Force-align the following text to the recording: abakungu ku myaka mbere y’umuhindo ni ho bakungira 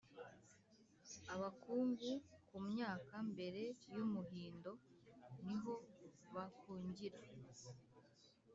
abakungu 1.33 2.09
ku 2.47 2.57
myaka 2.69 3.15
mbere 3.31 3.63
y’umuhindo 3.95 4.71
ni 5.45 5.55
ho 5.61 5.73
bakungira 6.33 7.19